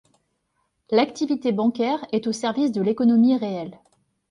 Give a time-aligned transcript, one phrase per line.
[0.89, 3.79] L’activité bancaire est au service de l’économie réelle.